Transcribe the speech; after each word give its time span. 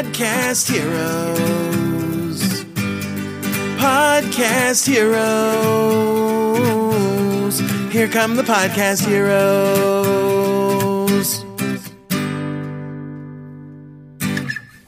Podcast 0.00 0.70
Heroes. 0.70 2.40
Podcast 3.78 4.86
Heroes. 4.88 5.20
Here 7.92 8.08
come 8.08 8.34
the 8.34 8.42
Podcast 8.42 9.06
Heroes. 9.06 9.44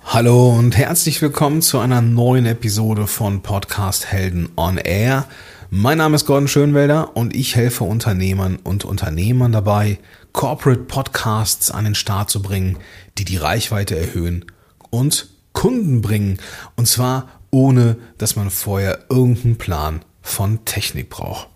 Hallo 0.07 0.57
und 0.57 0.79
herzlich 0.79 1.21
willkommen 1.21 1.61
zu 1.61 1.79
einer 1.79 2.01
neuen 2.01 2.47
Episode 2.47 3.07
von 3.07 3.43
Podcast 3.43 4.11
Helden 4.11 4.49
on 4.57 4.79
Air. 4.79 5.27
Mein 5.69 5.99
Name 5.99 6.17
ist 6.17 6.25
Gordon 6.25 6.49
Schönwelder 6.49 7.15
und 7.19 7.37
ich 7.37 7.55
helfe 7.55 7.85
Unternehmern 7.85 8.59
und 8.65 8.87
Unternehmern 8.87 9.53
dabei, 9.53 9.99
Corporate 10.33 10.85
Podcasts 10.85 11.71
an 11.71 11.85
den 11.85 11.95
Start 11.95 12.31
zu 12.31 12.41
bringen, 12.41 12.79
die 13.19 13.27
die 13.27 13.37
Reichweite 13.37 13.99
erhöhen 13.99 14.47
und 14.93 15.29
Kunden 15.53 16.03
bringen. 16.03 16.39
Und 16.77 16.87
zwar 16.87 17.29
ohne, 17.51 17.97
dass 18.19 18.37
man 18.37 18.51
vorher 18.51 19.07
irgendeinen 19.09 19.59
Plan 19.59 20.05
von 20.23 20.65
Technik 20.65 21.11
braucht. 21.11 21.49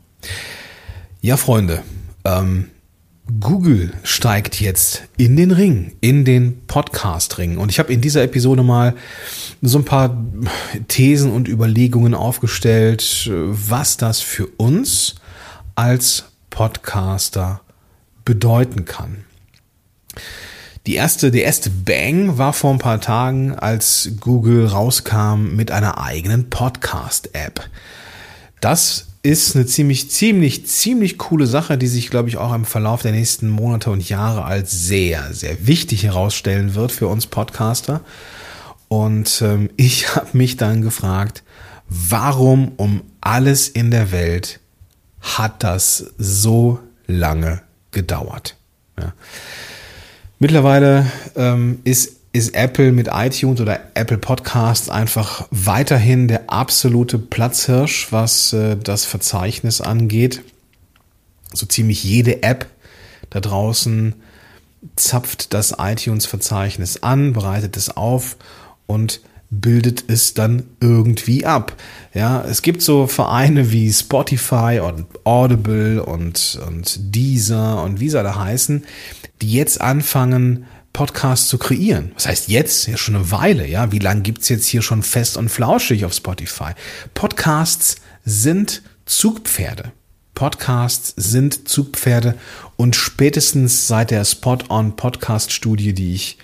Ja, 1.21 1.37
Freunde, 1.37 1.83
ähm, 2.25 2.71
Google 3.41 3.93
steigt 4.05 4.61
jetzt 4.61 5.03
in 5.17 5.37
den 5.37 5.51
Ring, 5.51 5.97
in 6.01 6.25
den 6.25 6.65
Podcast-Ring. 6.67 7.59
Und 7.59 7.71
ich 7.71 7.79
habe 7.79 7.93
in 7.93 8.01
dieser 8.01 8.23
Episode 8.23 8.63
mal 8.63 8.95
so 9.63 9.79
ein 9.79 9.85
paar 9.85 10.25
Thesen 10.87 11.33
und 11.33 11.49
Überlegungen 11.49 12.15
aufgestellt, 12.15 13.29
was 13.33 13.97
das 13.97 14.21
für 14.21 14.47
uns 14.47 15.17
als 15.75 16.27
Podcaster 16.51 17.63
bedeuten 18.25 18.85
kann. 18.85 19.25
Die 20.87 20.95
erste, 20.95 21.33
der 21.33 21.43
erste 21.43 21.69
Bang 21.69 22.39
war 22.39 22.53
vor 22.53 22.73
ein 22.73 22.79
paar 22.79 23.01
Tagen, 23.01 23.57
als 23.57 24.11
Google 24.21 24.67
rauskam 24.67 25.57
mit 25.57 25.73
einer 25.73 26.01
eigenen 26.01 26.49
Podcast-App. 26.49 27.69
Das 28.61 29.09
ist 29.25 29.57
eine 29.57 29.67
ziemlich, 29.67 30.13
ziemlich, 30.13 30.69
ziemlich 30.69 31.19
coole 31.19 31.49
Sache, 31.49 31.77
die 31.77 31.89
sich, 31.89 32.09
glaube 32.09 32.29
ich, 32.29 32.37
auch 32.37 32.55
im 32.55 32.65
Verlauf 32.65 33.03
der 33.03 33.11
nächsten 33.11 33.49
Monate 33.49 33.91
und 33.91 34.09
Jahre 34.09 34.45
als 34.45 34.71
sehr, 34.71 35.33
sehr 35.33 35.67
wichtig 35.67 36.05
herausstellen 36.05 36.77
wird 36.77 36.93
für 36.93 37.09
uns 37.09 37.27
Podcaster. 37.27 38.03
Und 38.87 39.43
ähm, 39.43 39.71
ich 39.77 40.15
habe 40.15 40.39
mich 40.39 40.57
dann 40.57 40.83
gefragt, 40.83 41.43
warum 41.89 42.73
um 42.77 43.03
alles 43.21 43.69
in 43.69 43.91
der 43.91 44.13
Welt 44.13 44.61
hat 45.21 45.65
das 45.65 46.13
so 46.17 46.79
lange 47.09 47.63
gedauert? 47.91 48.57
Ja. 49.01 49.13
Mittlerweile 50.39 51.11
ähm, 51.35 51.81
ist 51.85 52.17
ist 52.37 52.55
Apple 52.55 52.93
mit 52.93 53.09
iTunes 53.11 53.63
oder 53.63 53.81
Apple 53.95 54.19
Podcasts 54.19 54.91
einfach 54.91 55.49
weiterhin 55.51 56.29
der 56.29 56.51
absolute 56.51 57.19
Platzhirsch, 57.19 58.13
was 58.13 58.53
äh, 58.53 58.77
das 58.77 59.07
Verzeichnis 59.07 59.81
angeht. 59.81 60.43
So 61.55 61.65
ziemlich 61.65 62.05
jede 62.05 62.43
App 62.43 62.67
da 63.31 63.41
draußen 63.41 64.15
zapft 64.97 65.55
das 65.55 65.77
iTunes-Verzeichnis 65.79 67.03
an, 67.03 67.33
bereitet 67.33 67.79
es 67.79 67.97
auf 67.97 68.37
und 68.85 69.23
bildet 69.61 70.05
es 70.09 70.35
dann 70.35 70.65
irgendwie 70.81 71.47
ab. 71.47 71.77
Ja, 72.15 72.43
es 72.43 72.63
gibt 72.63 72.83
so 72.83 73.07
Vereine 73.07 73.73
wie 73.73 73.93
Spotify 73.93 74.81
und 74.83 75.07
Audible 75.25 76.03
und, 76.03 76.59
und 76.67 77.15
Deezer 77.15 77.83
und 77.83 78.01
wie 78.01 78.09
sie 78.09 78.19
alle 78.19 78.39
heißen, 78.39 78.85
die 79.43 79.53
jetzt 79.53 79.81
anfangen, 79.81 80.67
Podcast 80.93 81.51
zu 81.51 81.59
kreieren. 81.59 82.13
Was 82.15 82.27
heißt 82.27 82.49
jetzt? 82.49 82.87
Ja, 82.87 82.97
schon 82.97 83.17
eine 83.17 83.31
Weile, 83.31 83.67
ja. 83.67 83.93
Wie 83.93 83.99
lange 83.99 84.23
gibt's 84.23 84.49
jetzt 84.49 84.67
hier 84.67 84.81
schon 84.81 85.03
fest 85.03 85.37
und 85.37 85.51
flauschig 85.51 86.07
auf 86.07 86.15
Spotify? 86.15 86.73
Podcasts 87.13 87.97
sind 88.25 88.83
Zugpferde. 89.05 89.93
Podcasts 90.35 91.13
sind 91.17 91.69
Zugpferde 91.69 92.35
und 92.77 92.97
spätestens 92.97 93.89
seit 93.89 94.11
der 94.11 94.25
Spot-on-Podcast-Studie, 94.25 95.93
die 95.93 96.15
ich 96.15 96.39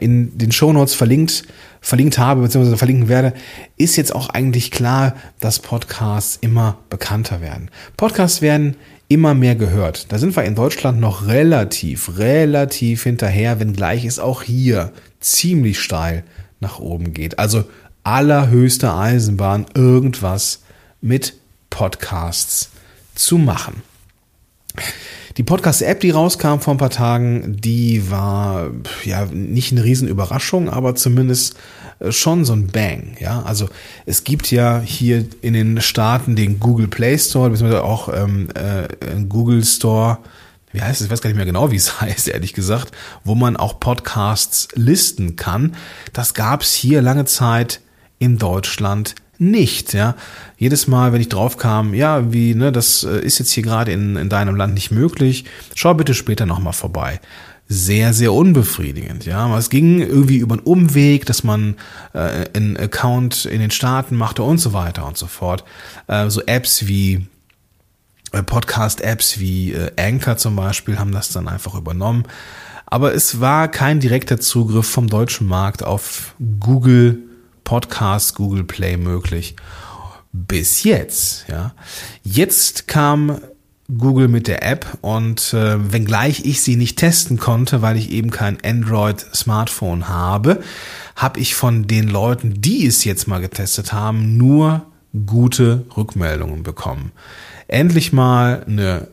in 0.00 0.38
den 0.38 0.52
Shownotes 0.52 0.94
verlinkt, 0.94 1.42
verlinkt 1.80 2.18
habe, 2.18 2.42
beziehungsweise 2.42 2.76
verlinken 2.76 3.08
werde, 3.08 3.32
ist 3.76 3.96
jetzt 3.96 4.14
auch 4.14 4.28
eigentlich 4.28 4.70
klar, 4.70 5.14
dass 5.40 5.58
Podcasts 5.58 6.38
immer 6.40 6.78
bekannter 6.90 7.40
werden. 7.40 7.70
Podcasts 7.96 8.40
werden 8.40 8.76
immer 9.08 9.34
mehr 9.34 9.56
gehört. 9.56 10.12
Da 10.12 10.18
sind 10.18 10.36
wir 10.36 10.44
in 10.44 10.54
Deutschland 10.54 11.00
noch 11.00 11.26
relativ, 11.26 12.18
relativ 12.18 13.02
hinterher, 13.02 13.58
wenngleich 13.58 14.04
es 14.04 14.18
auch 14.18 14.42
hier 14.42 14.92
ziemlich 15.20 15.80
steil 15.80 16.24
nach 16.60 16.78
oben 16.78 17.12
geht. 17.12 17.38
Also 17.38 17.64
allerhöchste 18.04 18.94
Eisenbahn, 18.94 19.66
irgendwas 19.74 20.62
mit 21.00 21.34
Podcasts 21.70 22.70
zu 23.14 23.38
machen. 23.38 23.82
Die 25.36 25.42
Podcast-App, 25.42 26.00
die 26.00 26.10
rauskam 26.10 26.58
vor 26.58 26.74
ein 26.74 26.78
paar 26.78 26.90
Tagen, 26.90 27.56
die 27.60 28.10
war 28.10 28.70
ja 29.04 29.26
nicht 29.26 29.72
eine 29.72 29.84
Riesenüberraschung, 29.84 30.68
aber 30.68 30.94
zumindest 30.94 31.56
äh, 32.00 32.12
schon 32.12 32.44
so 32.44 32.54
ein 32.54 32.68
Bang. 32.68 33.16
Ja, 33.20 33.42
also 33.42 33.68
es 34.06 34.24
gibt 34.24 34.50
ja 34.50 34.80
hier 34.80 35.26
in 35.42 35.52
den 35.52 35.80
Staaten 35.80 36.36
den 36.36 36.58
Google 36.58 36.88
Play 36.88 37.18
Store, 37.18 37.50
beziehungsweise 37.50 37.84
auch 37.84 38.08
ähm, 38.12 38.48
äh, 38.54 38.88
Google 39.28 39.64
Store. 39.64 40.18
Wie 40.72 40.82
heißt 40.82 41.00
es? 41.00 41.06
Ich 41.06 41.10
weiß 41.10 41.20
gar 41.20 41.30
nicht 41.30 41.36
mehr 41.36 41.46
genau, 41.46 41.70
wie 41.70 41.76
es 41.76 42.00
heißt, 42.00 42.28
ehrlich 42.28 42.54
gesagt, 42.54 42.92
wo 43.24 43.34
man 43.34 43.56
auch 43.56 43.80
Podcasts 43.80 44.68
listen 44.74 45.36
kann. 45.36 45.74
Das 46.12 46.34
gab 46.34 46.62
es 46.62 46.72
hier 46.72 47.02
lange 47.02 47.24
Zeit 47.26 47.80
in 48.18 48.38
Deutschland 48.38 49.14
nicht, 49.38 49.94
ja. 49.94 50.16
Jedes 50.56 50.86
Mal, 50.86 51.12
wenn 51.12 51.20
ich 51.20 51.28
drauf 51.28 51.56
kam, 51.56 51.94
ja, 51.94 52.32
wie, 52.32 52.54
ne, 52.54 52.72
das 52.72 53.04
äh, 53.04 53.20
ist 53.20 53.38
jetzt 53.38 53.50
hier 53.52 53.62
gerade 53.62 53.92
in, 53.92 54.16
in 54.16 54.28
deinem 54.28 54.56
Land 54.56 54.74
nicht 54.74 54.90
möglich, 54.90 55.44
schau 55.74 55.94
bitte 55.94 56.14
später 56.14 56.46
nochmal 56.46 56.72
vorbei 56.72 57.20
sehr, 57.68 58.14
sehr 58.14 58.32
unbefriedigend. 58.32 59.26
Ja, 59.26 59.56
es 59.58 59.68
ging 59.68 60.00
irgendwie 60.00 60.38
über 60.38 60.54
einen 60.54 60.64
Umweg, 60.64 61.26
dass 61.26 61.44
man 61.44 61.76
äh, 62.14 62.46
einen 62.54 62.78
Account 62.78 63.44
in 63.44 63.60
den 63.60 63.70
Staaten 63.70 64.16
machte 64.16 64.42
und 64.42 64.58
so 64.58 64.72
weiter 64.72 65.06
und 65.06 65.18
so 65.18 65.26
fort. 65.26 65.64
Äh, 66.06 66.30
so 66.30 66.40
Apps 66.46 66.86
wie 66.86 67.26
äh, 68.32 68.42
Podcast-Apps 68.42 69.38
wie 69.38 69.72
äh, 69.72 69.90
Anchor 69.98 70.38
zum 70.38 70.56
Beispiel 70.56 70.98
haben 70.98 71.12
das 71.12 71.28
dann 71.28 71.46
einfach 71.46 71.74
übernommen. 71.74 72.24
Aber 72.86 73.14
es 73.14 73.38
war 73.38 73.68
kein 73.68 74.00
direkter 74.00 74.40
Zugriff 74.40 74.88
vom 74.88 75.08
deutschen 75.08 75.46
Markt 75.46 75.82
auf 75.82 76.34
Google 76.58 77.18
Podcast, 77.68 78.34
Google 78.34 78.64
Play 78.64 78.96
möglich. 78.96 79.54
Bis 80.32 80.84
jetzt, 80.84 81.44
ja. 81.48 81.74
Jetzt 82.22 82.88
kam 82.88 83.42
Google 83.94 84.28
mit 84.28 84.48
der 84.48 84.62
App 84.62 84.86
und 85.02 85.52
äh, 85.52 85.92
wenngleich 85.92 86.46
ich 86.46 86.62
sie 86.62 86.76
nicht 86.76 86.98
testen 86.98 87.38
konnte, 87.38 87.82
weil 87.82 87.98
ich 87.98 88.10
eben 88.10 88.30
kein 88.30 88.56
Android-Smartphone 88.64 90.08
habe, 90.08 90.62
habe 91.14 91.40
ich 91.40 91.54
von 91.54 91.86
den 91.86 92.08
Leuten, 92.08 92.58
die 92.62 92.86
es 92.86 93.04
jetzt 93.04 93.28
mal 93.28 93.42
getestet 93.42 93.92
haben, 93.92 94.38
nur 94.38 94.86
gute 95.26 95.84
Rückmeldungen 95.94 96.62
bekommen. 96.62 97.12
Endlich 97.66 98.14
mal 98.14 98.64
eine 98.66 99.08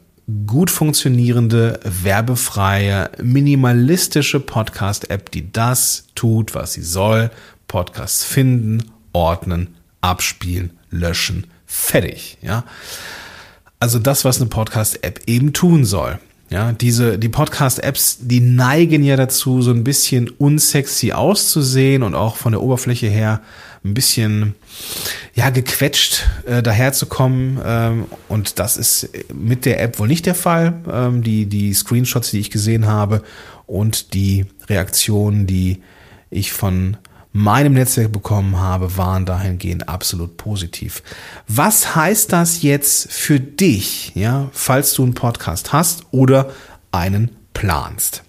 gut 0.47 0.71
funktionierende, 0.71 1.79
werbefreie, 1.83 3.11
minimalistische 3.21 4.39
Podcast-App, 4.39 5.29
die 5.29 5.51
das 5.51 6.07
tut, 6.15 6.55
was 6.55 6.73
sie 6.73 6.83
soll. 6.83 7.31
Podcasts 7.67 8.23
finden, 8.23 8.91
ordnen, 9.13 9.75
abspielen, 10.01 10.71
löschen, 10.89 11.47
fertig, 11.65 12.37
ja. 12.41 12.63
Also 13.79 13.99
das, 13.99 14.25
was 14.25 14.39
eine 14.39 14.49
Podcast-App 14.49 15.21
eben 15.27 15.53
tun 15.53 15.85
soll. 15.85 16.19
Ja, 16.49 16.71
diese, 16.73 17.17
die 17.17 17.29
Podcast-Apps, 17.29 18.19
die 18.21 18.39
neigen 18.39 19.03
ja 19.03 19.15
dazu, 19.15 19.61
so 19.61 19.71
ein 19.71 19.83
bisschen 19.83 20.29
unsexy 20.29 21.11
auszusehen 21.11 22.03
und 22.03 22.13
auch 22.13 22.35
von 22.35 22.51
der 22.51 22.61
Oberfläche 22.61 23.07
her 23.07 23.41
ein 23.83 23.93
bisschen, 23.93 24.55
ja, 25.33 25.49
gequetscht 25.49 26.23
äh, 26.45 26.61
daherzukommen. 26.61 27.59
Ähm, 27.65 28.05
und 28.29 28.59
das 28.59 28.77
ist 28.77 29.09
mit 29.33 29.65
der 29.65 29.81
App 29.81 29.97
wohl 29.99 30.07
nicht 30.07 30.25
der 30.27 30.35
Fall. 30.35 30.81
Ähm, 30.91 31.23
die, 31.23 31.47
die 31.47 31.73
Screenshots, 31.73 32.31
die 32.31 32.39
ich 32.39 32.51
gesehen 32.51 32.85
habe 32.85 33.23
und 33.65 34.13
die 34.13 34.45
Reaktionen, 34.69 35.47
die 35.47 35.81
ich 36.29 36.51
von 36.53 36.97
meinem 37.35 37.73
Netzwerk 37.73 38.13
bekommen 38.13 38.59
habe, 38.61 38.95
waren 38.95 39.25
dahingehend 39.25 39.89
absolut 39.89 40.37
positiv. 40.37 41.03
Was 41.49 41.93
heißt 41.93 42.31
das 42.31 42.61
jetzt 42.61 43.11
für 43.11 43.41
dich, 43.41 44.13
ja, 44.15 44.49
falls 44.53 44.93
du 44.93 45.03
einen 45.03 45.15
Podcast 45.15 45.73
hast 45.73 46.05
oder 46.11 46.51
einen 46.93 47.31
planst? 47.53 48.23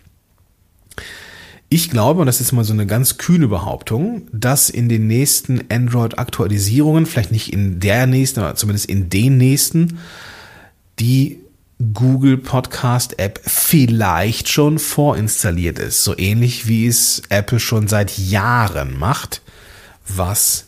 Ich 1.68 1.88
glaube, 1.88 2.20
und 2.20 2.26
das 2.26 2.40
ist 2.40 2.50
mal 2.50 2.64
so 2.64 2.72
eine 2.72 2.86
ganz 2.86 3.16
kühne 3.16 3.46
Behauptung, 3.46 4.26
dass 4.32 4.70
in 4.70 4.88
den 4.88 5.06
nächsten 5.06 5.62
Android-Aktualisierungen, 5.70 7.06
vielleicht 7.06 7.30
nicht 7.30 7.52
in 7.52 7.78
der 7.78 8.08
nächsten, 8.08 8.40
aber 8.40 8.56
zumindest 8.56 8.86
in 8.86 9.08
den 9.08 9.36
nächsten, 9.36 10.00
die 10.98 11.38
Google 11.92 12.38
Podcast 12.38 13.18
App 13.18 13.38
vielleicht 13.44 14.48
schon 14.48 14.78
vorinstalliert 14.78 15.78
ist. 15.78 16.04
So 16.04 16.16
ähnlich 16.16 16.66
wie 16.66 16.86
es 16.86 17.22
Apple 17.28 17.60
schon 17.60 17.86
seit 17.86 18.16
Jahren 18.16 18.98
macht, 18.98 19.42
was 20.08 20.66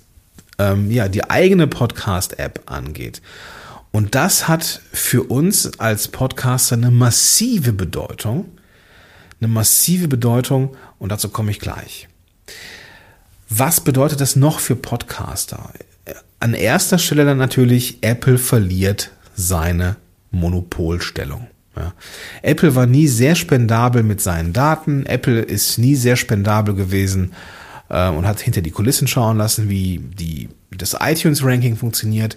ähm, 0.59 0.91
ja, 0.91 1.09
die 1.09 1.31
eigene 1.31 1.67
Podcast 1.67 2.39
App 2.39 2.63
angeht. 2.67 3.23
Und 3.91 4.15
das 4.15 4.49
hat 4.49 4.83
für 4.93 5.23
uns 5.23 5.79
als 5.79 6.09
Podcaster 6.09 6.77
eine 6.77 6.91
massive 6.91 7.73
Bedeutung. 7.73 8.47
Eine 9.41 9.49
massive 9.49 10.09
Bedeutung 10.09 10.77
und 10.99 11.11
dazu 11.11 11.31
komme 11.31 11.53
ich 11.53 11.61
gleich. 11.61 12.09
Was 13.49 13.81
bedeutet 13.81 14.21
das 14.21 14.37
noch 14.37 14.61
für 14.61 14.77
Podcaster? 14.77 15.73
An 16.39 16.53
erster 16.53 16.99
Stelle 16.99 17.25
dann 17.25 17.39
natürlich, 17.39 18.03
Apple 18.03 18.37
verliert 18.37 19.11
seine 19.35 19.97
Monopolstellung. 20.31 21.47
Ja. 21.77 21.93
Apple 22.43 22.75
war 22.75 22.87
nie 22.87 23.07
sehr 23.07 23.35
spendabel 23.35 24.03
mit 24.03 24.21
seinen 24.21 24.53
Daten. 24.53 25.07
Apple 25.07 25.41
ist 25.41 25.79
nie 25.79 25.95
sehr 25.95 26.17
spendabel 26.17 26.75
gewesen 26.75 27.33
äh, 27.89 28.09
und 28.09 28.27
hat 28.27 28.41
hinter 28.41 28.63
die 28.63 28.71
Kulissen 28.71 29.07
schauen 29.07 29.39
lassen, 29.39 29.69
wie 29.69 29.99
die, 29.99 30.49
das 30.71 30.97
iTunes-Ranking 30.99 31.77
funktioniert. 31.77 32.35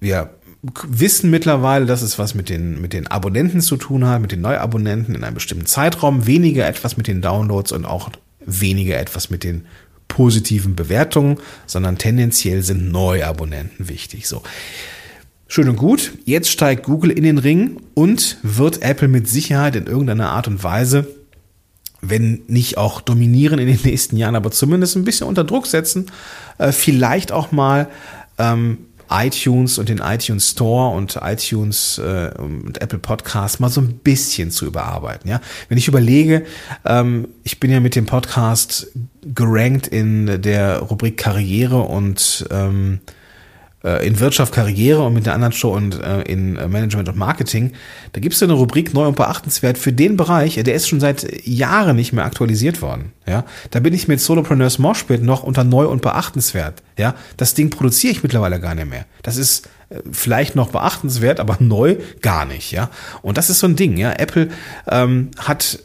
Wir 0.00 0.30
wissen 0.86 1.30
mittlerweile, 1.30 1.86
dass 1.86 2.02
es 2.02 2.18
was 2.18 2.34
mit 2.34 2.48
den, 2.48 2.80
mit 2.80 2.92
den 2.92 3.06
Abonnenten 3.06 3.60
zu 3.60 3.76
tun 3.76 4.06
hat, 4.06 4.20
mit 4.20 4.32
den 4.32 4.40
Neuabonnenten 4.40 5.14
in 5.14 5.24
einem 5.24 5.34
bestimmten 5.34 5.66
Zeitraum, 5.66 6.26
weniger 6.26 6.66
etwas 6.66 6.96
mit 6.96 7.06
den 7.06 7.20
Downloads 7.20 7.72
und 7.72 7.84
auch 7.84 8.10
weniger 8.44 8.98
etwas 8.98 9.30
mit 9.30 9.44
den 9.44 9.66
positiven 10.08 10.74
Bewertungen, 10.74 11.38
sondern 11.66 11.98
tendenziell 11.98 12.62
sind 12.62 12.92
Neuabonnenten 12.92 13.88
wichtig. 13.88 14.28
So. 14.28 14.42
Schön 15.54 15.68
und 15.68 15.76
gut. 15.76 16.14
Jetzt 16.24 16.50
steigt 16.50 16.82
Google 16.82 17.12
in 17.12 17.22
den 17.22 17.38
Ring 17.38 17.76
und 17.94 18.38
wird 18.42 18.82
Apple 18.82 19.06
mit 19.06 19.28
Sicherheit 19.28 19.76
in 19.76 19.86
irgendeiner 19.86 20.30
Art 20.30 20.48
und 20.48 20.64
Weise, 20.64 21.06
wenn 22.00 22.42
nicht 22.48 22.76
auch 22.76 23.00
dominieren 23.00 23.60
in 23.60 23.68
den 23.68 23.78
nächsten 23.84 24.16
Jahren, 24.16 24.34
aber 24.34 24.50
zumindest 24.50 24.96
ein 24.96 25.04
bisschen 25.04 25.28
unter 25.28 25.44
Druck 25.44 25.68
setzen, 25.68 26.10
äh, 26.58 26.72
vielleicht 26.72 27.30
auch 27.30 27.52
mal 27.52 27.86
ähm, 28.36 28.78
iTunes 29.08 29.78
und 29.78 29.90
den 29.90 29.98
iTunes 29.98 30.50
Store 30.50 30.92
und 30.96 31.20
iTunes 31.22 31.98
äh, 31.98 32.32
und 32.36 32.82
Apple 32.82 32.98
Podcasts 32.98 33.60
mal 33.60 33.70
so 33.70 33.80
ein 33.80 33.98
bisschen 33.98 34.50
zu 34.50 34.66
überarbeiten. 34.66 35.30
Ja, 35.30 35.40
wenn 35.68 35.78
ich 35.78 35.86
überlege, 35.86 36.46
ähm, 36.84 37.28
ich 37.44 37.60
bin 37.60 37.70
ja 37.70 37.78
mit 37.78 37.94
dem 37.94 38.06
Podcast 38.06 38.88
gerankt 39.22 39.86
in 39.86 40.42
der 40.42 40.80
Rubrik 40.80 41.16
Karriere 41.16 41.82
und 41.82 42.44
ähm, 42.50 42.98
äh, 43.84 44.06
in 44.06 44.18
Wirtschaft 44.18 44.54
Karriere 44.54 45.02
und 45.04 45.12
mit 45.12 45.26
der 45.26 45.34
anderen 45.34 45.52
Show 45.52 45.70
und 45.70 46.00
äh, 46.00 46.22
in 46.22 46.56
äh, 46.56 46.68
Management 46.68 47.08
und 47.10 47.16
Marketing, 47.16 47.72
da 48.12 48.20
gibt 48.20 48.34
es 48.34 48.42
eine 48.42 48.54
Rubrik 48.54 48.94
neu 48.94 49.06
und 49.06 49.16
beachtenswert 49.16 49.76
für 49.76 49.92
den 49.92 50.16
Bereich, 50.16 50.54
der 50.54 50.74
ist 50.74 50.88
schon 50.88 51.00
seit 51.00 51.46
Jahren 51.46 51.96
nicht 51.96 52.12
mehr 52.12 52.24
aktualisiert 52.24 52.80
worden. 52.80 53.12
Ja, 53.26 53.44
da 53.70 53.80
bin 53.80 53.92
ich 53.92 54.08
mit 54.08 54.20
Solopreneurs 54.20 54.78
Moshpit 54.78 55.22
noch 55.22 55.42
unter 55.42 55.64
neu 55.64 55.86
und 55.86 56.02
beachtenswert. 56.02 56.82
Ja, 56.98 57.14
das 57.36 57.54
Ding 57.54 57.70
produziere 57.70 58.12
ich 58.12 58.22
mittlerweile 58.22 58.58
gar 58.58 58.74
nicht 58.74 58.88
mehr. 58.88 59.04
Das 59.22 59.36
ist 59.36 59.68
vielleicht 60.10 60.56
noch 60.56 60.70
beachtenswert, 60.70 61.38
aber 61.38 61.58
neu 61.60 61.96
gar 62.22 62.46
nicht. 62.46 62.72
Ja, 62.72 62.90
und 63.22 63.38
das 63.38 63.50
ist 63.50 63.60
so 63.60 63.66
ein 63.66 63.76
Ding. 63.76 63.96
Ja, 63.96 64.12
Apple 64.12 64.48
ähm, 64.88 65.30
hat 65.38 65.78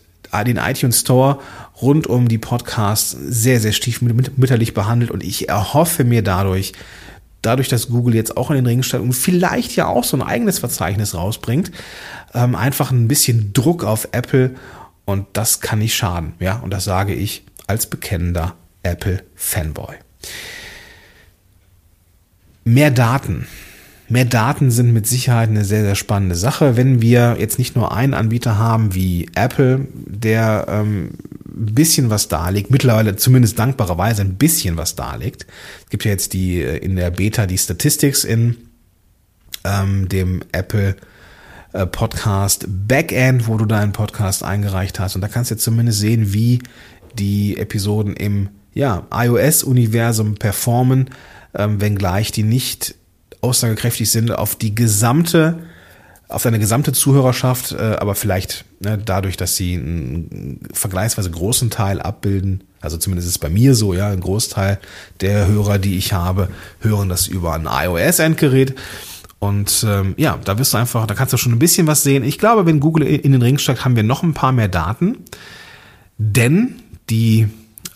den 0.45 0.57
iTunes 0.57 1.01
Store 1.01 1.39
rund 1.81 2.07
um 2.07 2.27
die 2.27 2.37
Podcasts 2.37 3.11
sehr, 3.11 3.59
sehr 3.59 3.71
stiefmütterlich 3.71 4.73
behandelt 4.73 5.11
und 5.11 5.23
ich 5.23 5.49
erhoffe 5.49 6.03
mir 6.03 6.23
dadurch, 6.23 6.73
dadurch, 7.41 7.67
dass 7.67 7.89
Google 7.89 8.15
jetzt 8.15 8.37
auch 8.37 8.49
in 8.49 8.57
den 8.57 8.65
Ring 8.65 8.83
steigt 8.83 9.03
und 9.03 9.13
vielleicht 9.13 9.75
ja 9.75 9.87
auch 9.87 10.03
so 10.03 10.17
ein 10.17 10.23
eigenes 10.23 10.59
Verzeichnis 10.59 11.15
rausbringt, 11.15 11.71
ähm, 12.33 12.55
einfach 12.55 12.91
ein 12.91 13.07
bisschen 13.07 13.53
Druck 13.53 13.83
auf 13.83 14.09
Apple 14.11 14.55
und 15.05 15.25
das 15.33 15.61
kann 15.61 15.79
nicht 15.79 15.95
schaden. 15.95 16.33
Ja, 16.39 16.59
und 16.59 16.71
das 16.71 16.83
sage 16.83 17.13
ich 17.13 17.43
als 17.67 17.87
bekennender 17.87 18.55
Apple-Fanboy. 18.83 19.95
Mehr 22.63 22.91
Daten. 22.91 23.47
Mehr 24.09 24.25
Daten 24.25 24.71
sind 24.71 24.91
mit 24.91 25.07
Sicherheit 25.07 25.49
eine 25.49 25.63
sehr, 25.65 25.83
sehr 25.83 25.95
spannende 25.95 26.35
Sache. 26.35 26.77
Wenn 26.77 27.01
wir 27.01 27.37
jetzt 27.39 27.59
nicht 27.59 27.75
nur 27.75 27.91
einen 27.95 28.15
Anbieter 28.15 28.57
haben 28.57 28.95
wie 28.95 29.29
Apple, 29.35 29.87
der 29.93 30.65
ähm, 30.67 31.11
ein 31.59 31.75
bisschen 31.75 32.09
was 32.09 32.27
darlegt, 32.27 32.71
mittlerweile 32.71 33.15
zumindest 33.15 33.59
dankbarerweise 33.59 34.21
ein 34.21 34.35
bisschen 34.35 34.77
was 34.77 34.95
darlegt. 34.95 35.45
Es 35.83 35.89
gibt 35.89 36.05
ja 36.05 36.11
jetzt 36.11 36.33
die 36.33 36.61
äh, 36.61 36.77
in 36.77 36.95
der 36.95 37.11
Beta 37.11 37.45
die 37.45 37.57
Statistics 37.57 38.23
in 38.23 38.57
ähm, 39.65 40.07
dem 40.07 40.41
Apple 40.51 40.95
äh, 41.73 41.85
Podcast 41.85 42.65
Backend, 42.87 43.47
wo 43.47 43.57
du 43.57 43.65
deinen 43.65 43.91
Podcast 43.91 44.43
eingereicht 44.43 44.99
hast. 44.99 45.15
Und 45.15 45.21
da 45.21 45.27
kannst 45.27 45.51
du 45.51 45.55
jetzt 45.55 45.63
zumindest 45.63 45.99
sehen, 45.99 46.33
wie 46.33 46.59
die 47.17 47.57
Episoden 47.57 48.15
im 48.15 48.49
ja, 48.73 49.07
iOS-Universum 49.11 50.35
performen, 50.35 51.09
ähm, 51.53 51.81
wenngleich 51.81 52.31
die 52.31 52.43
nicht 52.43 52.95
aussagekräftig 53.41 54.09
sind 54.09 54.31
auf 54.31 54.55
die 54.55 54.75
gesamte 54.75 55.59
auf 56.29 56.43
deine 56.43 56.59
gesamte 56.59 56.93
Zuhörerschaft, 56.93 57.71
äh, 57.71 57.97
aber 57.99 58.13
vielleicht 58.13 58.63
ne, 58.79 58.99
dadurch, 59.03 59.35
dass 59.35 59.55
sie 59.55 59.73
einen 59.73 60.59
vergleichsweise 60.71 61.31
großen 61.31 61.71
Teil 61.71 61.99
abbilden, 61.99 62.63
also 62.81 62.97
zumindest 62.97 63.27
ist 63.27 63.35
es 63.35 63.39
bei 63.39 63.49
mir 63.49 63.75
so, 63.75 63.93
ja, 63.93 64.09
ein 64.09 64.21
Großteil 64.21 64.79
der 65.21 65.47
Hörer, 65.47 65.79
die 65.79 65.97
ich 65.97 66.13
habe, 66.13 66.49
hören 66.79 67.09
das 67.09 67.27
über 67.27 67.53
ein 67.53 67.67
iOS-Endgerät. 67.69 68.75
Und 69.39 69.85
ähm, 69.87 70.13
ja, 70.17 70.37
da 70.43 70.59
wirst 70.59 70.73
du 70.73 70.77
einfach, 70.77 71.07
da 71.07 71.15
kannst 71.15 71.33
du 71.33 71.37
schon 71.37 71.53
ein 71.53 71.59
bisschen 71.59 71.87
was 71.87 72.03
sehen. 72.03 72.23
Ich 72.23 72.37
glaube, 72.37 72.65
wenn 72.65 72.79
Google 72.79 73.07
in 73.07 73.31
den 73.31 73.41
Ring 73.41 73.57
steigt, 73.57 73.83
haben 73.83 73.95
wir 73.95 74.03
noch 74.03 74.21
ein 74.21 74.33
paar 74.33 74.51
mehr 74.51 74.67
Daten, 74.67 75.17
denn 76.17 76.75
die 77.09 77.47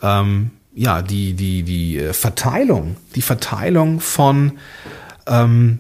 ähm, 0.02 0.52
ja 0.74 1.02
die 1.02 1.34
die 1.34 1.64
die 1.64 2.00
äh, 2.00 2.14
Verteilung, 2.14 2.96
die 3.16 3.22
Verteilung 3.22 4.00
von 4.00 4.54
ähm, 5.28 5.80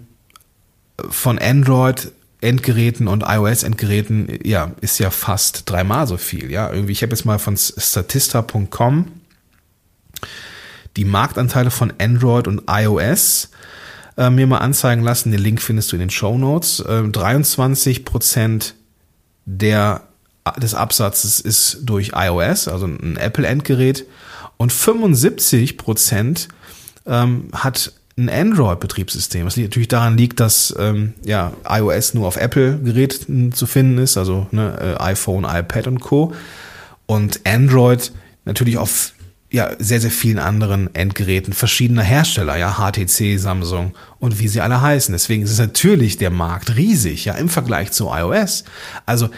von 1.10 1.40
Android 1.40 2.12
Endgeräten 2.44 3.08
und 3.08 3.24
iOS-Endgeräten, 3.26 4.40
ja, 4.44 4.72
ist 4.82 5.00
ja 5.00 5.10
fast 5.10 5.70
dreimal 5.70 6.08
so 6.08 6.18
viel. 6.18 6.52
Ja, 6.52 6.72
irgendwie, 6.72 6.92
ich 6.92 7.02
habe 7.02 7.12
jetzt 7.12 7.26
mal 7.26 7.40
von 7.40 7.58
Statista.com 7.58 9.08
die 10.96 11.06
Marktanteile 11.06 11.72
von 11.72 11.92
Android 12.00 12.48
und 12.48 12.64
iOS 12.70 13.50
äh, 14.18 14.30
mir 14.30 14.46
mal 14.46 14.60
anzeigen 14.60 15.02
lassen. 15.02 15.32
Den 15.32 15.42
Link 15.42 15.62
findest 15.62 15.92
du 15.92 15.96
in 15.96 16.02
den 16.02 16.10
Show 16.12 16.38
Notes. 16.38 16.84
Ähm, 16.88 17.12
23 17.12 18.06
Prozent 18.06 18.76
der 19.46 20.02
des 20.58 20.74
Absatzes 20.74 21.40
ist 21.40 21.80
durch 21.84 22.12
iOS, 22.16 22.68
also 22.68 22.86
ein 22.86 23.16
Apple-Endgerät, 23.16 24.06
und 24.58 24.74
75 24.74 25.78
Prozent 25.78 26.50
ähm, 27.06 27.48
hat 27.54 27.94
ein 28.18 28.30
Android-Betriebssystem. 28.30 29.46
Was 29.46 29.58
natürlich 29.58 29.88
daran 29.88 30.18
liegt, 30.18 30.40
dass 30.40 30.74
ähm, 30.78 31.14
ja, 31.24 31.54
iOS 31.68 32.14
nur 32.14 32.28
auf 32.28 32.38
Apple-Geräten 32.38 33.54
zu 33.54 33.66
finden 33.66 33.98
ist, 33.98 34.18
also 34.18 34.48
ne, 34.52 34.98
äh, 35.00 35.02
iPhone, 35.02 35.46
iPad 35.46 35.88
und 35.88 36.00
Co. 36.00 36.34
Und 37.06 37.42
Android 37.46 38.12
natürlich 38.46 38.78
auf 38.78 39.14
ja, 39.54 39.72
sehr, 39.78 40.02
sehr 40.02 40.10
vielen 40.10 40.40
anderen 40.40 40.94
Endgeräten 40.96 41.54
verschiedener 41.54 42.02
Hersteller, 42.02 42.58
ja, 42.58 42.78
HTC, 42.80 43.38
Samsung 43.38 43.94
und 44.18 44.40
wie 44.40 44.48
sie 44.48 44.62
alle 44.62 44.82
heißen. 44.82 45.14
Deswegen 45.14 45.44
ist 45.44 45.52
es 45.52 45.60
natürlich 45.60 46.18
der 46.18 46.32
Markt 46.32 46.76
riesig, 46.76 47.26
ja, 47.26 47.36
im 47.36 47.50
Vergleich 47.50 47.92
zu 47.92 48.10
iOS. 48.12 48.64
Also 49.06 49.30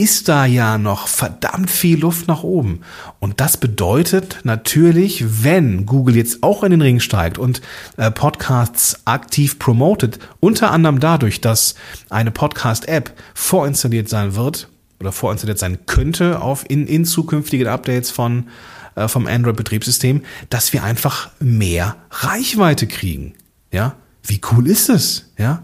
ist 0.00 0.28
da 0.28 0.46
ja 0.46 0.78
noch 0.78 1.08
verdammt 1.08 1.70
viel 1.70 2.00
Luft 2.00 2.26
nach 2.26 2.42
oben. 2.42 2.80
Und 3.18 3.38
das 3.38 3.58
bedeutet 3.58 4.38
natürlich, 4.44 5.44
wenn 5.44 5.84
Google 5.84 6.16
jetzt 6.16 6.42
auch 6.42 6.64
in 6.64 6.70
den 6.70 6.80
Ring 6.80 7.00
steigt 7.00 7.36
und 7.36 7.60
äh, 7.98 8.10
Podcasts 8.10 9.06
aktiv 9.06 9.58
promotet, 9.58 10.18
unter 10.40 10.70
anderem 10.70 11.00
dadurch, 11.00 11.42
dass 11.42 11.74
eine 12.08 12.30
Podcast-App 12.30 13.12
vorinstalliert 13.34 14.08
sein 14.08 14.36
wird 14.36 14.68
oder 15.00 15.12
vorinstalliert 15.12 15.58
sein 15.58 15.84
könnte 15.84 16.40
auf 16.40 16.64
in, 16.66 16.86
in 16.86 17.04
zukünftigen 17.04 17.66
Updates 17.66 18.10
von 18.10 18.48
äh, 18.94 19.06
vom 19.06 19.26
Android-Betriebssystem, 19.26 20.22
dass 20.48 20.72
wir 20.72 20.82
einfach 20.82 21.28
mehr 21.40 21.96
Reichweite 22.10 22.86
kriegen. 22.86 23.34
Ja, 23.70 23.96
wie 24.22 24.40
cool 24.50 24.66
ist 24.66 24.88
es? 24.88 25.26
Ja, 25.36 25.62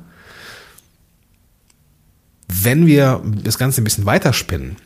wenn 2.48 2.86
wir 2.86 3.22
das 3.42 3.58
Ganze 3.58 3.80
ein 3.80 3.84
bisschen 3.84 4.06
weiterspinnen 4.06 4.76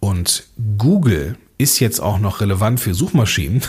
und 0.00 0.44
Google 0.76 1.36
ist 1.58 1.80
jetzt 1.80 1.98
auch 1.98 2.20
noch 2.20 2.40
relevant 2.40 2.78
für 2.78 2.94
Suchmaschinen, 2.94 3.62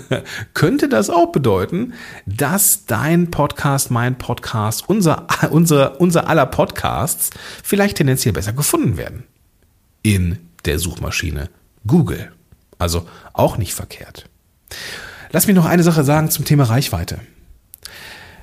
könnte 0.54 0.88
das 0.88 1.10
auch 1.10 1.32
bedeuten, 1.32 1.94
dass 2.24 2.86
dein 2.86 3.32
Podcast, 3.32 3.90
mein 3.90 4.16
Podcast, 4.16 4.88
unser, 4.88 5.26
unser, 5.50 6.00
unser 6.00 6.28
aller 6.28 6.46
Podcasts 6.46 7.30
vielleicht 7.64 7.96
tendenziell 7.96 8.32
besser 8.32 8.52
gefunden 8.52 8.96
werden. 8.96 9.24
In 10.02 10.38
der 10.64 10.78
Suchmaschine 10.78 11.50
Google. 11.86 12.32
Also 12.78 13.06
auch 13.32 13.58
nicht 13.58 13.74
verkehrt. 13.74 14.28
Lass 15.32 15.46
mich 15.46 15.56
noch 15.56 15.66
eine 15.66 15.82
Sache 15.82 16.04
sagen 16.04 16.30
zum 16.30 16.44
Thema 16.44 16.64
Reichweite. 16.64 17.20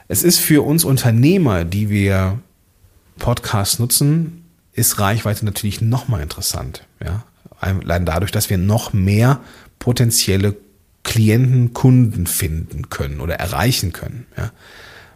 Es 0.08 0.24
ist 0.24 0.40
für 0.40 0.66
uns 0.66 0.84
Unternehmer, 0.84 1.64
die 1.64 1.90
wir 1.90 2.40
Podcast 3.20 3.80
nutzen, 3.80 4.46
ist 4.74 5.00
Reichweite 5.00 5.46
natürlich 5.46 5.82
nochmal 5.82 6.22
interessant. 6.22 6.86
Ja? 7.04 7.24
Allein 7.60 8.06
dadurch, 8.06 8.32
dass 8.32 8.50
wir 8.50 8.58
noch 8.58 8.94
mehr 8.94 9.42
potenzielle 9.78 10.56
Klienten, 11.04 11.74
Kunden 11.74 12.28
finden 12.28 12.90
können 12.90 13.20
oder 13.20 13.36
erreichen 13.36 13.94
können. 13.94 14.26
Ja? 14.38 14.52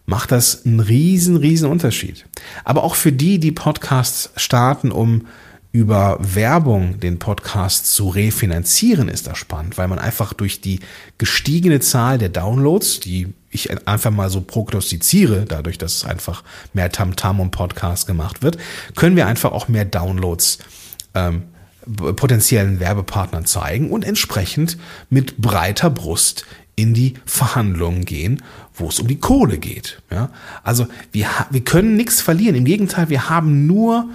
Macht 0.05 0.31
das 0.31 0.65
einen 0.65 0.79
riesen, 0.79 1.37
riesen 1.37 1.69
Unterschied. 1.69 2.25
Aber 2.63 2.83
auch 2.83 2.95
für 2.95 3.11
die, 3.11 3.39
die 3.39 3.51
Podcasts 3.51 4.31
starten, 4.35 4.91
um 4.91 5.27
über 5.73 6.19
Werbung 6.21 6.99
den 6.99 7.17
Podcast 7.17 7.91
zu 7.91 8.07
refinanzieren, 8.09 9.09
ist 9.09 9.25
das 9.25 9.39
spannend, 9.39 9.75
weil 9.79 9.87
man 9.87 9.97
einfach 9.97 10.31
durch 10.33 10.61
die 10.61 10.79
gestiegene 11.17 11.79
Zahl 11.79 12.19
der 12.19 12.29
Downloads, 12.29 12.99
die 12.99 13.33
ich 13.49 13.87
einfach 13.87 14.11
mal 14.11 14.29
so 14.29 14.41
prognostiziere, 14.41 15.45
dadurch, 15.47 15.79
dass 15.79 16.05
einfach 16.05 16.43
mehr 16.73 16.91
Tamtam 16.91 17.37
-Tam 17.37 17.41
um 17.41 17.51
Podcast 17.51 18.05
gemacht 18.05 18.43
wird, 18.43 18.57
können 18.95 19.15
wir 19.15 19.25
einfach 19.25 19.51
auch 19.51 19.67
mehr 19.67 19.83
Downloads 19.83 20.59
ähm, 21.15 21.43
potenziellen 22.15 22.79
Werbepartnern 22.79 23.45
zeigen 23.45 23.89
und 23.89 24.05
entsprechend 24.05 24.77
mit 25.09 25.37
breiter 25.39 25.89
Brust 25.89 26.45
in 26.75 26.93
die 26.93 27.15
Verhandlungen 27.25 28.05
gehen, 28.05 28.43
wo 28.75 28.89
es 28.89 28.99
um 28.99 29.07
die 29.07 29.19
Kohle 29.19 29.57
geht. 29.57 30.01
Ja? 30.11 30.29
Also 30.63 30.85
wir, 31.11 31.27
wir 31.49 31.63
können 31.63 31.95
nichts 31.95 32.21
verlieren. 32.21 32.55
Im 32.55 32.65
Gegenteil, 32.65 33.09
wir 33.09 33.27
haben 33.29 33.65
nur 33.65 34.09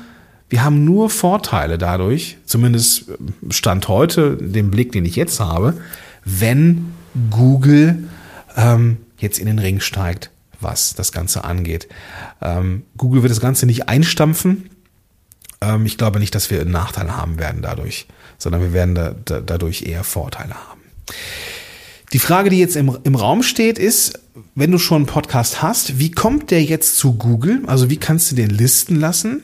wir 0.49 0.65
haben 0.65 0.85
nur 0.85 1.11
Vorteile 1.11 1.79
dadurch, 1.79 2.39
zumindest 2.47 3.07
Stand 3.51 3.89
heute, 3.89 4.37
den 4.37 4.71
Blick, 4.71 4.93
den 4.93 5.05
ich 5.05 5.17
jetzt 5.17 5.41
habe, 5.41 5.75
wenn 6.25 6.93
Google 7.31 8.09
ähm, 8.57 8.99
jetzt 9.19 9.39
in 9.39 9.47
den 9.47 9.59
Ring 9.59 9.81
steigt, 9.81 10.31
was 10.61 10.95
das 10.95 11.13
Ganze 11.13 11.45
angeht. 11.45 11.89
Ähm, 12.41 12.85
Google 12.97 13.23
wird 13.23 13.31
das 13.31 13.41
Ganze 13.41 13.67
nicht 13.67 13.89
einstampfen. 13.89 14.71
Ähm, 15.61 15.85
ich 15.87 15.99
glaube 15.99 16.19
nicht, 16.19 16.35
dass 16.35 16.51
wir 16.51 16.61
einen 16.61 16.71
Nachteil 16.71 17.17
haben 17.17 17.39
werden 17.39 17.63
dadurch, 17.63 18.07
sondern 18.39 18.63
wir 18.63 18.73
werden 18.73 18.95
da, 18.95 19.15
da, 19.25 19.41
dadurch 19.41 19.83
eher 19.83 20.05
Vorteile 20.05 20.55
haben. 20.55 20.81
Die 22.15 22.19
Frage, 22.19 22.49
die 22.49 22.59
jetzt 22.59 22.77
im, 22.77 22.97
im 23.05 23.15
Raum 23.15 23.43
steht, 23.43 23.79
ist, 23.79 24.19
wenn 24.55 24.71
du 24.71 24.79
schon 24.79 24.99
einen 24.99 25.07
Podcast 25.07 25.63
hast, 25.63 25.99
wie 25.99 26.11
kommt 26.11 26.51
der 26.51 26.63
jetzt 26.63 26.97
zu 26.97 27.15
Google? 27.15 27.63
Also 27.67 27.91
wie 27.91 27.99
kannst 27.99 28.31
du 28.31 28.37
den 28.37 28.51
listen 28.51 28.97
lassen? 28.97 29.43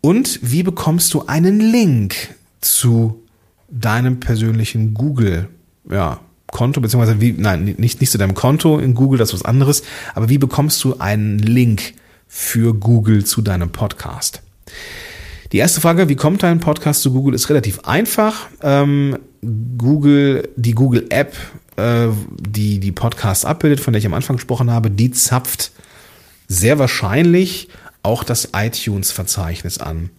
Und 0.00 0.38
wie 0.42 0.62
bekommst 0.62 1.12
du 1.14 1.26
einen 1.26 1.60
Link 1.60 2.14
zu 2.60 3.22
deinem 3.68 4.20
persönlichen 4.20 4.94
Google 4.94 5.48
ja, 5.90 6.20
Konto, 6.50 6.80
beziehungsweise 6.80 7.20
wie, 7.20 7.32
nein, 7.32 7.74
nicht, 7.78 8.00
nicht 8.00 8.10
zu 8.10 8.18
deinem 8.18 8.34
Konto 8.34 8.78
in 8.78 8.94
Google, 8.94 9.18
das 9.18 9.28
ist 9.30 9.40
was 9.40 9.44
anderes, 9.44 9.82
aber 10.14 10.28
wie 10.28 10.38
bekommst 10.38 10.82
du 10.84 10.98
einen 10.98 11.38
Link 11.38 11.94
für 12.26 12.74
Google 12.74 13.24
zu 13.24 13.42
deinem 13.42 13.70
Podcast? 13.70 14.42
Die 15.52 15.58
erste 15.58 15.80
Frage, 15.80 16.08
wie 16.08 16.16
kommt 16.16 16.42
dein 16.42 16.60
Podcast 16.60 17.02
zu 17.02 17.12
Google, 17.12 17.34
ist 17.34 17.50
relativ 17.50 17.80
einfach. 17.80 18.48
Ähm, 18.62 19.18
Google, 19.76 20.48
die 20.56 20.72
Google 20.72 21.06
App, 21.10 21.36
äh, 21.76 22.08
die 22.38 22.78
die 22.78 22.92
Podcasts 22.92 23.44
abbildet, 23.44 23.80
von 23.80 23.92
der 23.92 23.98
ich 23.98 24.06
am 24.06 24.14
Anfang 24.14 24.36
gesprochen 24.36 24.70
habe, 24.70 24.90
die 24.90 25.10
zapft 25.10 25.72
sehr 26.46 26.78
wahrscheinlich 26.78 27.68
auch 28.02 28.24
das 28.24 28.50
iTunes-Verzeichnis 28.54 29.78
an. 29.78 30.10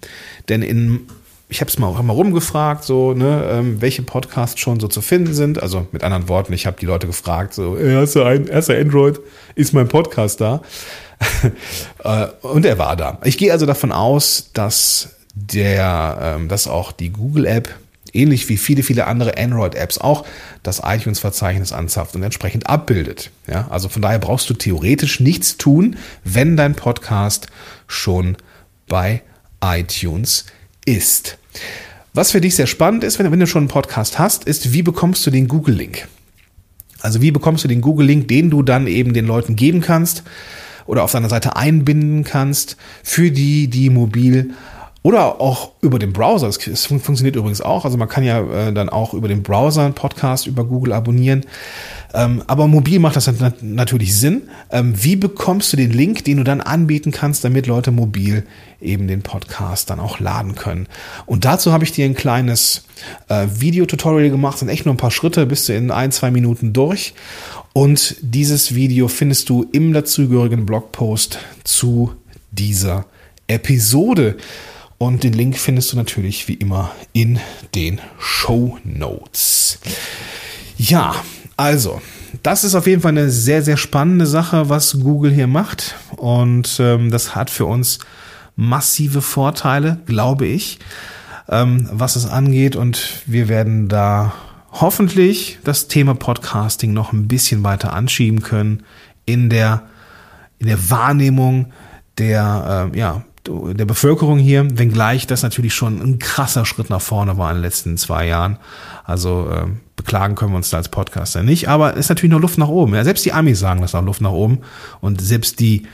Denn 0.50 0.62
in 0.62 1.08
ich 1.52 1.60
habe 1.60 1.70
es 1.70 1.78
mal 1.78 1.88
auch 1.88 2.02
mal 2.02 2.14
rumgefragt, 2.14 2.86
so, 2.86 3.14
ne, 3.14 3.44
ähm, 3.52 3.82
welche 3.82 4.04
Podcasts 4.04 4.58
schon 4.58 4.80
so 4.80 4.88
zu 4.88 5.02
finden 5.02 5.34
sind. 5.34 5.62
Also 5.62 5.86
mit 5.92 6.02
anderen 6.02 6.30
Worten, 6.30 6.54
ich 6.54 6.66
habe 6.66 6.78
die 6.80 6.86
Leute 6.86 7.08
gefragt, 7.08 7.54
so, 7.54 7.76
erster, 7.76 8.26
ein, 8.26 8.48
erster 8.48 8.78
Android, 8.78 9.20
ist 9.56 9.74
mein 9.74 9.88
Podcast 9.88 10.42
da? 10.42 10.62
Äh, 12.04 12.28
und 12.42 12.66
er 12.66 12.80
war 12.80 12.96
da. 12.96 13.20
Ich 13.26 13.38
gehe 13.38 13.52
also 13.52 13.68
davon 13.68 13.92
aus, 13.92 14.50
dass 14.54 15.18
der, 15.36 16.18
ähm, 16.20 16.48
dass 16.48 16.68
auch 16.68 16.92
die 16.92 17.12
Google 17.12 17.46
App 17.46 17.70
ähnlich 18.14 18.50
wie 18.50 18.58
viele, 18.58 18.84
viele 18.84 19.08
andere 19.08 19.38
Android-Apps 19.38 19.98
auch 19.98 20.26
das 20.64 20.82
iTunes-Verzeichnis 20.84 21.72
anzapft 21.72 22.16
und 22.16 22.24
entsprechend 22.24 22.68
abbildet. 22.68 23.32
Ja, 23.48 23.68
also 23.70 23.90
von 23.90 24.02
daher 24.02 24.20
brauchst 24.20 24.50
du 24.50 24.54
theoretisch 24.54 25.20
nichts 25.20 25.58
tun, 25.58 25.98
wenn 26.24 26.58
dein 26.58 26.76
Podcast 26.76 27.48
schon 27.88 28.38
bei 28.88 29.22
iTunes 29.64 30.46
ist. 30.86 31.38
Was 32.14 32.32
für 32.32 32.42
dich 32.42 32.56
sehr 32.56 32.68
spannend 32.68 33.04
ist, 33.04 33.20
wenn, 33.20 33.32
wenn 33.32 33.40
du 33.40 33.48
schon 33.48 33.64
einen 33.64 33.68
Podcast 33.70 34.20
hast, 34.20 34.44
ist, 34.44 34.74
wie 34.74 34.82
bekommst 34.82 35.26
du 35.26 35.32
den 35.32 35.48
Google-Link? 35.48 36.08
Also 37.00 37.22
wie 37.22 37.32
bekommst 37.32 37.64
du 37.64 37.68
den 37.68 37.82
Google-Link, 37.82 38.28
den 38.28 38.50
du 38.50 38.64
dann 38.64 38.88
eben 38.88 39.14
den 39.14 39.26
Leuten 39.26 39.56
geben 39.56 39.82
kannst 39.82 40.24
oder 40.86 41.04
auf 41.04 41.12
deiner 41.12 41.30
Seite 41.30 41.56
einbinden 41.56 42.24
kannst 42.24 42.78
für 43.04 43.32
die, 43.32 43.70
die 43.70 43.90
mobil 43.90 44.52
oder 45.04 45.42
auch 45.42 45.72
über 45.82 45.98
den 45.98 46.14
Browser. 46.14 46.48
Es 46.48 46.86
funktioniert 46.86 47.36
übrigens 47.36 47.62
auch. 47.62 47.86
Also 47.86 47.98
man 47.98 48.08
kann 48.08 48.24
ja 48.24 48.42
äh, 48.42 48.74
dann 48.74 48.90
auch 48.90 49.16
über 49.16 49.28
den 49.28 49.42
Browser 49.42 49.84
einen 49.84 49.96
Podcast 49.96 50.46
über 50.46 50.64
Google 50.64 50.94
abonnieren. 50.94 51.44
Ähm, 52.14 52.44
aber 52.46 52.68
mobil 52.68 53.00
macht 53.00 53.16
das 53.16 53.32
natürlich 53.62 54.16
Sinn. 54.16 54.44
Ähm, 54.70 54.94
wie 54.96 55.16
bekommst 55.16 55.74
du 55.74 55.78
den 55.78 55.92
Link, 55.92 56.24
den 56.26 56.38
du 56.38 56.44
dann 56.44 56.62
anbieten 56.62 57.12
kannst, 57.12 57.44
damit 57.44 57.66
Leute 57.66 57.92
mobil 57.92 58.46
eben 58.80 59.08
den 59.08 59.24
Podcast 59.24 59.90
dann 59.90 60.00
auch 60.00 60.20
laden 60.20 60.54
können? 60.54 60.88
Und 61.26 61.46
dazu 61.46 61.72
habe 61.72 61.84
ich 61.84 61.94
dir 61.94 62.06
ein 62.06 62.16
kleines 62.16 62.84
äh, 63.28 63.48
Videotutorial 63.52 64.30
gemacht. 64.30 64.60
Sind 64.60 64.70
echt 64.70 64.86
nur 64.86 64.94
ein 64.94 64.98
paar 65.00 65.10
Schritte, 65.10 65.48
bist 65.48 65.68
du 65.68 65.74
in 65.74 65.90
ein, 65.90 66.12
zwei 66.12 66.30
Minuten 66.30 66.74
durch. 66.74 67.16
Und 67.74 68.18
dieses 68.22 68.76
Video 68.76 69.08
findest 69.08 69.50
du 69.50 69.66
im 69.72 69.94
dazugehörigen 69.94 70.68
Blogpost 70.68 71.40
zu 71.64 72.12
dieser 72.52 73.06
Episode. 73.48 74.38
Und 75.02 75.24
den 75.24 75.34
Link 75.34 75.58
findest 75.58 75.92
du 75.92 75.98
natürlich 75.98 76.48
wie 76.48 76.54
immer 76.54 76.92
in 77.12 77.40
den 77.74 78.00
Show 78.20 78.78
Notes. 78.84 79.80
Ja, 80.78 81.16
also, 81.58 82.04
das 82.44 82.64
ist 82.64 82.76
auf 82.76 82.86
jeden 82.86 83.02
Fall 83.02 83.14
eine 83.14 83.32
sehr, 83.32 83.64
sehr 83.64 83.78
spannende 83.78 84.28
Sache, 84.28 84.70
was 84.70 85.00
Google 85.00 85.32
hier 85.32 85.48
macht. 85.48 85.96
Und 86.18 86.78
ähm, 86.80 87.10
das 87.10 87.34
hat 87.34 87.50
für 87.50 87.66
uns 87.66 87.98
massive 88.56 89.24
Vorteile, 89.24 89.98
glaube 90.06 90.46
ich, 90.46 90.78
ähm, 91.50 91.90
was 91.92 92.16
es 92.16 92.28
angeht. 92.28 92.76
Und 92.76 93.24
wir 93.26 93.48
werden 93.48 93.88
da 93.88 94.34
hoffentlich 94.72 95.58
das 95.64 95.88
Thema 95.88 96.14
Podcasting 96.14 96.94
noch 96.94 97.12
ein 97.12 97.28
bisschen 97.28 97.64
weiter 97.64 97.94
anschieben 97.94 98.44
können 98.44 98.84
in 99.26 99.50
der, 99.50 99.82
in 100.60 100.68
der 100.68 100.92
Wahrnehmung 100.92 101.74
der, 102.20 102.92
äh, 102.94 103.00
ja, 103.00 103.24
der 103.48 103.86
Bevölkerung 103.86 104.38
hier, 104.38 104.78
wenngleich 104.78 105.26
das 105.26 105.42
natürlich 105.42 105.74
schon 105.74 106.00
ein 106.00 106.20
krasser 106.20 106.66
Schritt 106.66 106.90
nach 106.90 107.02
vorne 107.02 107.38
war 107.38 107.50
in 107.50 107.58
den 107.58 107.64
letzten 107.64 107.98
zwei 107.98 108.28
Jahren. 108.28 108.58
Also 109.04 109.50
äh, 109.50 109.68
beklagen 109.96 110.36
können 110.36 110.52
wir 110.52 110.58
uns 110.58 110.70
da 110.70 110.78
als 110.78 110.90
Podcaster 110.90 111.42
nicht, 111.42 111.68
aber 111.68 111.94
es 111.94 112.02
ist 112.02 112.10
natürlich 112.10 112.32
noch 112.32 112.40
Luft 112.40 112.58
nach 112.58 112.68
oben. 112.68 112.94
Ja, 112.94 113.04
selbst 113.04 113.26
die 113.26 113.34
Amis 113.34 113.60
sagen 113.60 113.82
das 113.82 113.94
noch 113.94 114.04
Luft 114.04 114.22
nach 114.22 114.32
oben 114.32 114.60
und 115.00 115.22
selbst 115.22 115.60
die 115.60 115.88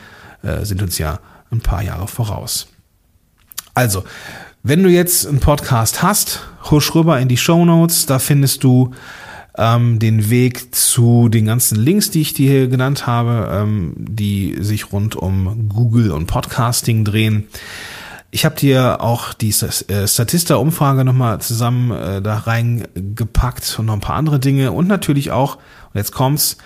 äh, 0.44 0.66
sind 0.66 0.82
uns 0.82 0.98
ja 0.98 1.20
ein 1.52 1.62
paar 1.62 1.82
Jahre 1.82 2.08
voraus. 2.08 2.68
Also, 3.74 4.04
wenn 4.64 4.84
du 4.84 4.90
jetzt 4.90 5.26
einen 5.26 5.40
Podcast 5.40 6.04
hast, 6.04 6.42
husch 6.70 6.94
rüber 6.96 7.20
in 7.20 7.30
die 7.30 7.38
Show 7.38 7.64
Notes, 7.64 8.06
da 8.06 8.20
findest 8.20 8.64
du 8.64 8.94
ähm, 9.58 10.00
den 10.00 10.30
Weg 10.30 10.74
zu 10.76 11.30
den 11.30 11.46
ganzen 11.46 11.78
Links, 11.78 12.12
die 12.12 12.22
ich 12.22 12.34
dir 12.34 12.50
hier 12.50 12.68
genannt 12.68 13.08
habe, 13.08 13.50
ähm, 13.52 13.94
die 13.98 14.58
sich 14.60 14.92
rund 14.92 15.16
um 15.16 15.70
Google 15.70 16.12
und 16.12 16.28
Podcasting 16.28 17.04
drehen. 17.04 17.48
Ich 18.30 18.46
habe 18.46 18.56
dir 18.56 19.02
auch 19.02 19.34
die 19.34 19.50
äh, 19.50 20.08
Statista-Umfrage 20.08 21.06
nochmal 21.06 21.40
zusammen 21.42 21.92
äh, 21.92 22.22
da 22.22 22.38
reingepackt 22.40 23.78
und 23.80 23.86
noch 23.86 23.94
ein 23.94 24.02
paar 24.02 24.18
andere 24.18 24.40
Dinge 24.40 24.74
und 24.74 24.88
natürlich 24.88 25.32
auch, 25.32 25.56
und 25.56 25.96
jetzt 25.96 26.12
kommt's, 26.12 26.58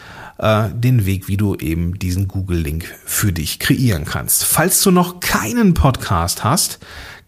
äh, 0.41 0.69
den 0.73 1.05
Weg, 1.05 1.27
wie 1.27 1.37
du 1.37 1.55
eben 1.55 1.97
diesen 1.99 2.27
Google-Link 2.27 2.85
für 3.05 3.31
dich 3.31 3.59
kreieren 3.59 4.05
kannst. 4.05 4.43
Falls 4.43 4.81
du 4.81 4.91
noch 4.91 5.19
keinen 5.19 5.73
Podcast 5.73 6.43
hast, 6.43 6.79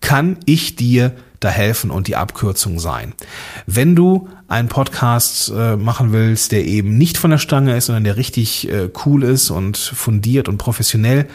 kann 0.01 0.37
ich 0.45 0.75
dir 0.75 1.13
da 1.39 1.49
helfen 1.49 1.91
und 1.91 2.07
die 2.07 2.15
Abkürzung 2.15 2.79
sein. 2.79 3.13
Wenn 3.65 3.95
du 3.95 4.29
einen 4.47 4.67
Podcast 4.67 5.51
äh, 5.55 5.75
machen 5.75 6.11
willst, 6.11 6.51
der 6.51 6.65
eben 6.65 6.97
nicht 6.97 7.17
von 7.17 7.31
der 7.31 7.37
Stange 7.37 7.77
ist, 7.77 7.85
sondern 7.85 8.03
der 8.03 8.17
richtig 8.17 8.69
äh, 8.69 8.89
cool 9.05 9.23
ist 9.23 9.49
und 9.49 9.77
fundiert 9.77 10.49
und 10.49 10.57
professionell, 10.57 11.27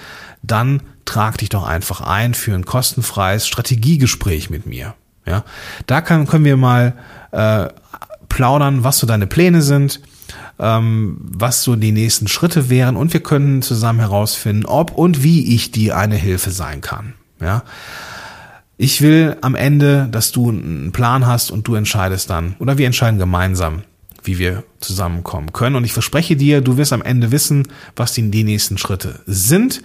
dann 0.42 0.82
trag 1.04 1.38
dich 1.38 1.48
doch 1.48 1.66
einfach 1.66 2.00
ein 2.00 2.34
für 2.34 2.54
ein 2.54 2.64
kostenfreies 2.64 3.46
Strategiegespräch 3.46 4.50
mit 4.50 4.66
mir. 4.66 4.94
Ja, 5.26 5.44
da 5.86 6.00
kann, 6.00 6.26
können 6.26 6.44
wir 6.44 6.56
mal 6.56 6.94
äh, 7.32 7.68
plaudern, 8.28 8.82
was 8.82 8.98
so 8.98 9.06
deine 9.06 9.26
Pläne 9.26 9.62
sind, 9.62 10.00
ähm, 10.58 11.18
was 11.20 11.62
so 11.62 11.76
die 11.76 11.92
nächsten 11.92 12.28
Schritte 12.28 12.68
wären 12.68 12.96
und 12.96 13.12
wir 13.12 13.22
können 13.22 13.62
zusammen 13.62 14.00
herausfinden, 14.00 14.66
ob 14.66 14.92
und 14.92 15.22
wie 15.22 15.54
ich 15.54 15.70
dir 15.70 15.96
eine 15.96 16.16
Hilfe 16.16 16.50
sein 16.50 16.80
kann. 16.80 17.14
Ja, 17.40 17.62
ich 18.76 19.02
will 19.02 19.36
am 19.40 19.54
Ende, 19.54 20.08
dass 20.10 20.32
du 20.32 20.50
einen 20.50 20.92
Plan 20.92 21.26
hast 21.26 21.50
und 21.50 21.66
du 21.66 21.74
entscheidest 21.74 22.30
dann, 22.30 22.54
oder 22.60 22.78
wir 22.78 22.86
entscheiden 22.86 23.18
gemeinsam, 23.18 23.82
wie 24.22 24.38
wir 24.38 24.64
zusammenkommen 24.78 25.52
können. 25.52 25.76
Und 25.76 25.84
ich 25.84 25.92
verspreche 25.92 26.36
dir, 26.36 26.60
du 26.60 26.76
wirst 26.76 26.92
am 26.92 27.02
Ende 27.02 27.32
wissen, 27.32 27.66
was 27.96 28.12
die, 28.12 28.30
die 28.30 28.44
nächsten 28.44 28.78
Schritte 28.78 29.20
sind. 29.26 29.82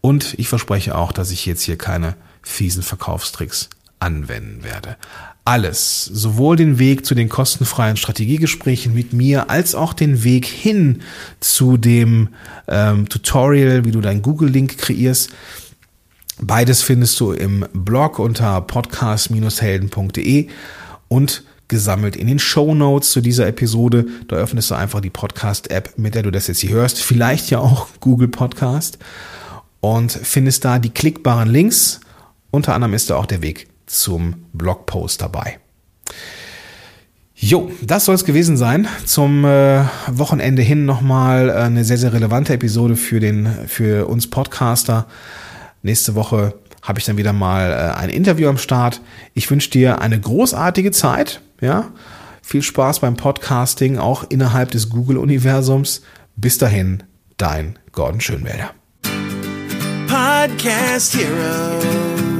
Und 0.00 0.34
ich 0.38 0.48
verspreche 0.48 0.96
auch, 0.96 1.12
dass 1.12 1.30
ich 1.30 1.44
jetzt 1.44 1.62
hier 1.62 1.76
keine 1.76 2.16
fiesen 2.42 2.82
Verkaufstricks 2.82 3.68
anwenden 4.00 4.64
werde. 4.64 4.96
Alles, 5.44 6.04
sowohl 6.04 6.56
den 6.56 6.78
Weg 6.78 7.06
zu 7.06 7.14
den 7.14 7.28
kostenfreien 7.28 7.96
Strategiegesprächen 7.96 8.94
mit 8.94 9.12
mir, 9.12 9.50
als 9.50 9.74
auch 9.74 9.92
den 9.92 10.24
Weg 10.24 10.46
hin 10.46 11.02
zu 11.40 11.76
dem 11.76 12.28
ähm, 12.68 13.08
Tutorial, 13.08 13.84
wie 13.84 13.90
du 13.90 14.00
deinen 14.00 14.22
Google-Link 14.22 14.78
kreierst. 14.78 15.30
Beides 16.40 16.82
findest 16.82 17.18
du 17.20 17.32
im 17.32 17.66
Blog 17.72 18.18
unter 18.18 18.60
podcast-helden.de 18.60 20.48
und 21.08 21.44
gesammelt 21.68 22.16
in 22.16 22.26
den 22.26 22.38
Show 22.38 22.74
Notes 22.74 23.12
zu 23.12 23.20
dieser 23.20 23.46
Episode. 23.46 24.06
Da 24.28 24.36
öffnest 24.36 24.70
du 24.70 24.74
einfach 24.74 25.00
die 25.00 25.10
Podcast-App, 25.10 25.94
mit 25.96 26.14
der 26.14 26.22
du 26.22 26.30
das 26.30 26.48
jetzt 26.48 26.60
hier 26.60 26.70
hörst. 26.70 27.00
Vielleicht 27.00 27.50
ja 27.50 27.60
auch 27.60 27.88
Google 28.00 28.28
Podcast 28.28 28.98
und 29.80 30.12
findest 30.12 30.64
da 30.64 30.78
die 30.78 30.90
klickbaren 30.90 31.48
Links. 31.48 32.00
Unter 32.50 32.74
anderem 32.74 32.94
ist 32.94 33.08
da 33.08 33.16
auch 33.16 33.26
der 33.26 33.42
Weg 33.42 33.69
zum 33.90 34.46
Blogpost 34.52 35.20
dabei. 35.20 35.58
Jo, 37.34 37.72
das 37.82 38.04
soll 38.04 38.14
es 38.14 38.24
gewesen 38.24 38.56
sein. 38.56 38.86
Zum 39.06 39.44
äh, 39.44 39.84
Wochenende 40.08 40.60
hin 40.60 40.84
nochmal 40.84 41.48
äh, 41.48 41.52
eine 41.52 41.84
sehr, 41.84 41.96
sehr 41.96 42.12
relevante 42.12 42.52
Episode 42.52 42.96
für, 42.96 43.18
den, 43.18 43.48
für 43.66 44.08
uns 44.08 44.28
Podcaster. 44.28 45.06
Nächste 45.82 46.14
Woche 46.14 46.54
habe 46.82 46.98
ich 46.98 47.06
dann 47.06 47.16
wieder 47.16 47.32
mal 47.32 47.70
äh, 47.70 47.98
ein 47.98 48.10
Interview 48.10 48.48
am 48.48 48.58
Start. 48.58 49.00
Ich 49.32 49.50
wünsche 49.50 49.70
dir 49.70 50.02
eine 50.02 50.20
großartige 50.20 50.90
Zeit. 50.90 51.40
Ja, 51.62 51.92
viel 52.42 52.62
Spaß 52.62 53.00
beim 53.00 53.16
Podcasting, 53.16 53.98
auch 53.98 54.24
innerhalb 54.28 54.70
des 54.70 54.90
Google-Universums. 54.90 56.02
Bis 56.36 56.58
dahin, 56.58 57.02
dein 57.38 57.78
Gordon 57.92 58.20
Schönwälder. 58.20 58.70
Podcast 60.06 61.16
Heroes. 61.16 62.39